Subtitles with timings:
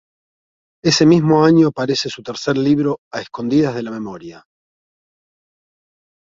[0.83, 4.43] Ese mismo año aparece su tercer libro A escondidas de la memoria.